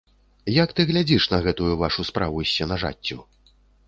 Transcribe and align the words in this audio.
Як 0.53 0.69
ты 0.77 0.85
глядзіш 0.91 1.27
на 1.33 1.39
гэтую 1.47 1.69
вашу 1.81 2.05
справу 2.09 2.41
з 2.45 2.49
сенажаццю? 2.57 3.19